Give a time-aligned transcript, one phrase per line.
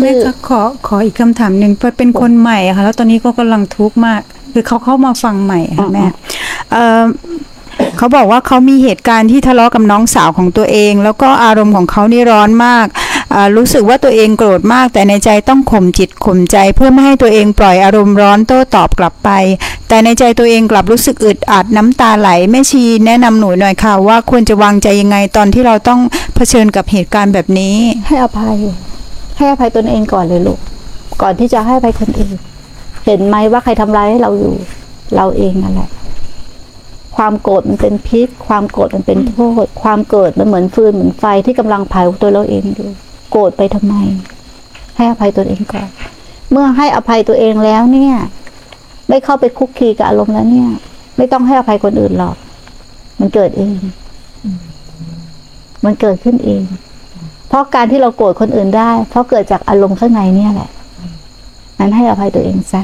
[0.00, 4.20] แม่ชื่อคะขอขออีกคำถามหนึ่งเป็นคนใหม่อะค่ะ แล้วตอนนี้ก็กำลังทุกข์มาก
[4.52, 6.06] คือเขาเข้ามาฟังใหม่ค่ะแม่
[6.72, 7.04] เออ
[7.98, 12.86] เขาบอกว่าเขามีเหตุการณ์ที่ทะเลาะกับน้องสาวของตัวเอง แล้วก็อารมณ์ของเขานี่ร้อนมาก
[13.34, 19.30] อ่ารู้สึกว่าตัวเองโกรธมาก แต่ในใจต้องข่มจิตข่มใจ เพื่อไม่ให้ตัวเองปล่อยอารมณ์ร้อนโต้ตอบกลับไป
[19.88, 26.00] แต่ในใจตัวเองกลับรู้สึกอึดอัดน้ำตาไหลแม่ชีแนะนำหนูหน่อยค่ะ ว่าควรจะวางใจยังไงตอนที่เราต้อง
[26.34, 27.76] เผชิญกับเหตุการณ์แบบนี้
[28.06, 28.56] ให้อภัย
[29.36, 30.60] ให้อภัยตนเองก่อนเลยลูก
[31.22, 32.36] ก่อนที่จะให้อภัยคนอื่น
[33.04, 34.54] เห็นไหมว่าใครทำร้ายให้เราอยู่
[35.16, 35.90] เราเองนั่นแหละ
[37.16, 42.88] ความโกรธมันเป็นพิษ ความโกรธมันเป็นโทษ ความเกิดมันเหมือนฟืนเหมือนไฟที่กำลังเผาตัวเราเองอยู่
[43.30, 43.94] โกรธไปทำไม
[44.96, 45.88] ให้อภัยตัวเองก่อน
[46.50, 48.14] เมื่อให้อภัยตัวเองแล้วเนี่ย
[49.08, 50.68] ไม่เข้าไปคุกคีกับอารมณ์แล้วเนี่ย
[51.16, 52.36] ไม่ต้องให้อภัยคนอื่นหรอก
[53.20, 53.78] มันเกิดเอง
[55.84, 56.62] มันเกิดขึ้นเอง
[57.56, 60.70] ราะการที่เราโกรธคนอื่นได้ เพราะเกิดจากอารมณ์ข้างในเนี่ยแหละ
[61.78, 62.82] นั้นให้อภัยตัวเองซะ